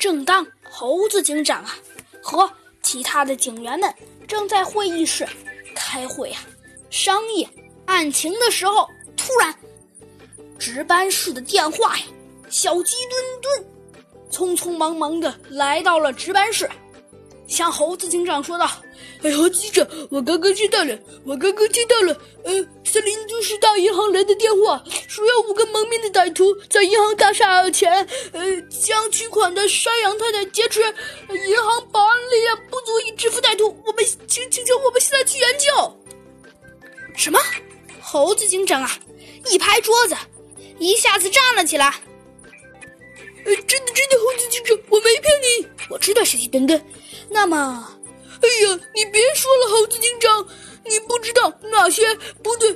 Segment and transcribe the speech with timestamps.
[0.00, 1.76] 正当猴子警长啊
[2.22, 2.50] 和
[2.82, 3.94] 其他的警员们
[4.26, 5.28] 正在会议室
[5.74, 6.40] 开会啊
[6.88, 7.46] 商议
[7.84, 9.54] 案情的时候，突然
[10.58, 12.04] 值班室的电话呀，
[12.48, 16.68] 小鸡墩墩匆匆忙忙的来到了值班室，
[17.46, 18.70] 向猴子警长说道。
[19.22, 22.52] 哎，猴警长，我刚刚接到了，我刚刚接到了，呃，
[22.84, 27.92] 森林都市大银行来的电话，说有五个蒙面的歹徒在银行大厦前，
[28.32, 28.40] 呃，
[29.54, 30.80] 的山羊太太劫持。
[30.80, 36.00] 银行保安力量不足以制服歹徒，我们请请求我们现在去援救。
[37.16, 37.38] 什么？
[38.00, 38.98] 猴子警长啊，
[39.50, 40.16] 一拍桌子，
[40.78, 41.86] 一下子站了起来。
[43.44, 46.82] 呃，真的真的，猴子警长，我没骗你，我知道，是鸡墩墩。
[47.28, 47.96] 那么。
[48.42, 50.48] 哎呀，你别说了，猴子警长，
[50.86, 52.74] 你不知道哪些不对，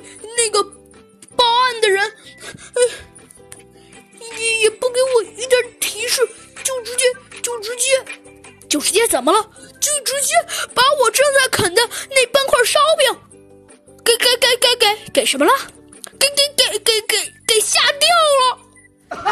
[8.75, 9.39] 就直接怎么了？
[9.79, 10.33] 就直接
[10.73, 13.17] 把我正在啃的那半块烧饼，
[14.03, 15.53] 给给给给给给什么了？
[16.19, 18.09] 给给给给给给吓掉
[18.41, 19.23] 了！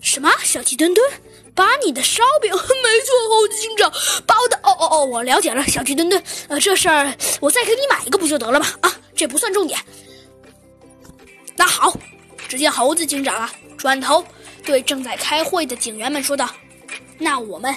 [0.00, 0.30] 什么？
[0.44, 1.04] 小鸡墩墩？
[1.56, 3.92] 把你的烧饼， 没错，猴子警长，
[4.24, 8.66] 把我的哦哦哦，我了解了，小鸡墩墩，呃，这事儿我再给你买一个不就得了吗？
[8.82, 9.76] 啊，这不算重点。
[11.56, 11.92] 那好，
[12.48, 14.24] 只见猴子警长啊，转头
[14.64, 16.48] 对正在开会的警员们说道
[17.20, 17.72] ：“那我们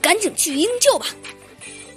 [0.00, 1.06] 赶紧去营救吧。”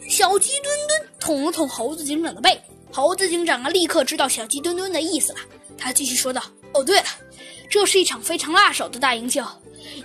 [0.09, 2.59] 小鸡墩墩捅了捅猴子警长的背，
[2.91, 5.39] 猴子警长啊，立刻知道小鸡墩墩的意思了，
[5.77, 6.41] 他继续说道
[6.73, 7.05] ：“哦，对了，
[7.69, 9.45] 这是一场非常辣手的大营救。”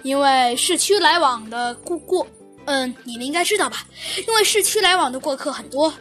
[0.03, 2.27] 因为市区来往的过过，
[2.67, 3.87] 嗯，你们应该知道吧？
[4.27, 5.93] 因为市区来往的过客很多，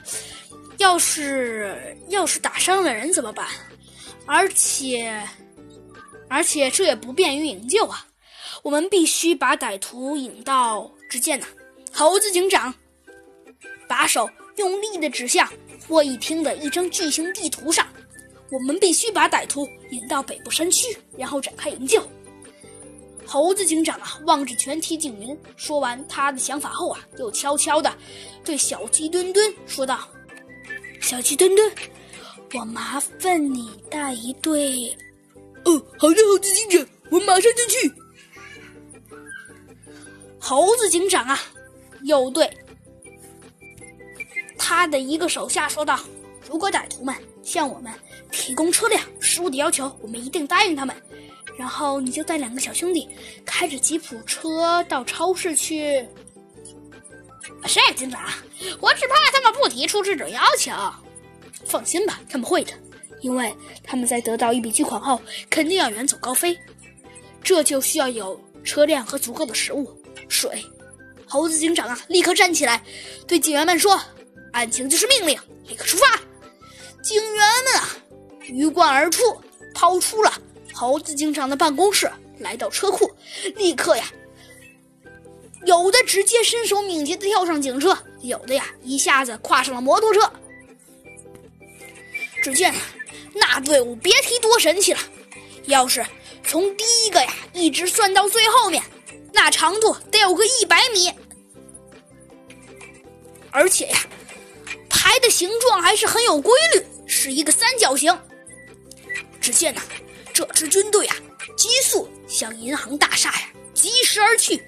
[0.77, 3.47] 要是要是打伤了人怎么办？
[4.25, 5.21] 而且，
[6.27, 8.05] 而且这也不便于营救啊！
[8.63, 10.89] 我们必须把歹徒引到……
[11.09, 11.45] 只见呐，
[11.91, 12.73] 猴子警长
[13.87, 15.45] 把手用力的指向
[15.87, 17.85] 会议厅的一张巨型地图上，
[18.49, 22.01] 我们必须把歹徒引到北部山区，然后展开营救。
[23.25, 27.93] 猴子警长啊，望着全体警员，说完他的想法后啊，又悄悄地
[28.45, 30.07] 对小鸡墩墩说道
[31.01, 31.71] ：“小鸡墩墩，
[32.53, 34.95] 我麻烦你带一队。
[35.65, 37.93] ”“哦，好的，猴子警长，我马上就去。”
[40.41, 41.39] 猴子警长啊，
[42.01, 42.49] 又对
[44.57, 45.99] 他的一个手下说道
[46.49, 47.93] ：“如果歹徒们向我们
[48.31, 50.95] 提供车辆、食物的要求，我们一定答应他们。”
[51.57, 53.07] 然后你就带两个小兄弟，
[53.45, 56.05] 开着吉普车到超市去。
[57.67, 58.19] 是警长，
[58.79, 60.71] 我只怕他们不提出这种要求。
[61.65, 62.73] 放心吧，他们会的，
[63.21, 66.57] 因为他们在得到一笔巨款后，肯定要远走高飞。
[67.43, 70.00] 这就需要有车辆和足够的食物、
[70.31, 70.65] 水。
[71.27, 72.83] 猴子警长啊，立刻站起来，
[73.27, 74.01] 对警员们说
[74.51, 76.19] ：“案情就是命令，立刻出发！”
[77.03, 77.89] 警员们啊，
[78.41, 79.23] 鱼贯而出，
[79.73, 80.33] 逃出了。
[80.73, 83.09] 猴子警长的办公室来到车库，
[83.55, 84.05] 立刻呀，
[85.65, 90.31] 有的直接身手敏捷的跳上警车，有的呀一下子跨上了摩托车。
[92.43, 92.73] 只见
[93.33, 94.99] 那队伍别提多神气了，
[95.65, 96.05] 要是
[96.43, 98.83] 从第一个呀一直算到最后面，
[99.33, 101.11] 那长度得有个一百米，
[103.49, 103.99] 而且呀
[104.89, 108.17] 排的形状还是很有规律，是一个三角形。
[109.39, 109.81] 只见呐。
[110.33, 111.15] 这支军队啊，
[111.57, 114.63] 急速向银行大厦呀疾驶而去。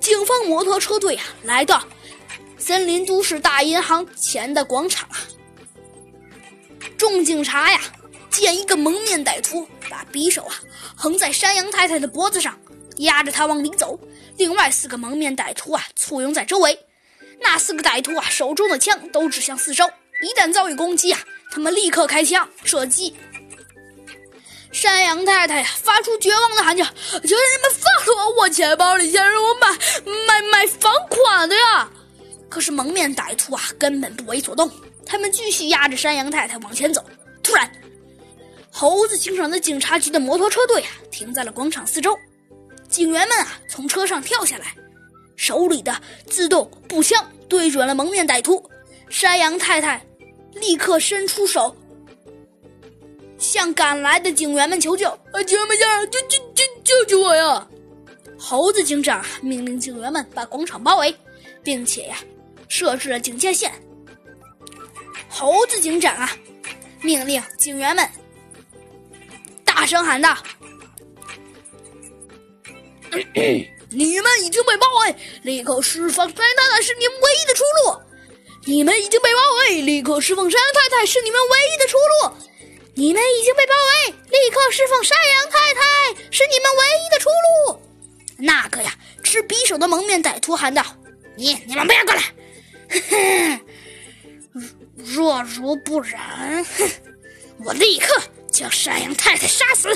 [0.00, 1.82] 警方摩托车队啊，来到
[2.56, 5.18] 森林都市大银行前的广场啊。
[6.96, 7.80] 众警察呀，
[8.30, 10.54] 见一个蒙面歹徒把匕首啊
[10.94, 12.56] 横在山羊太太的脖子上，
[12.98, 13.98] 压着他往里走。
[14.36, 16.78] 另外四个蒙面歹徒啊，簇拥在周围。
[17.40, 19.84] 那四个歹徒啊，手中的枪都指向四周，
[20.22, 21.20] 一旦遭遇攻击啊，
[21.50, 23.14] 他们立刻开枪射击。
[24.72, 28.42] 山羊太太呀，发出绝望的喊叫：“求求你们放了我！
[28.42, 29.68] 我钱包里先是我买
[30.26, 31.90] 买买房款的呀！”
[32.50, 34.70] 可是蒙面歹徒啊，根本不为所动，
[35.06, 37.02] 他们继续压着山羊太太往前走。
[37.42, 37.70] 突然，
[38.70, 42.18] 猴子警长的警察局的摩托车队啊，停在了广场四周。
[42.88, 44.74] 警员们啊，从车上跳下来，
[45.36, 48.70] 手里的自动步枪对准了蒙面歹徒。
[49.08, 50.04] 山羊太太
[50.54, 51.76] 立刻伸出手。
[53.38, 55.10] 向赶来的警员们求救！
[55.10, 57.68] 啊，警员们，救救救救救我呀！
[58.38, 61.14] 猴子警长命令警员们把广场包围，
[61.62, 62.16] 并且呀，
[62.66, 63.70] 设置了警戒线。
[65.28, 66.32] 猴子警长啊，
[67.02, 68.08] 命令警员们
[69.64, 70.36] 大声喊道
[73.90, 78.00] ：“你们已经被包围，立刻释放山羊太太是你们唯一的出路。
[78.66, 79.40] 你们已经被包
[79.70, 82.32] 围，立刻释放山羊太太是你们唯一的出路。
[82.94, 85.80] 你们已经被包围，立刻释放山羊太太
[86.30, 87.80] 是你们唯一的出路。
[88.38, 88.92] 那个呀，
[89.22, 90.84] 吃匕首的蒙面歹徒喊道
[91.36, 92.34] ：“你你们不要过来！
[93.10, 93.60] 哼，
[94.96, 96.90] 若如不然，哼，
[97.64, 98.20] 我立刻
[98.50, 99.88] 将山羊太太杀死。”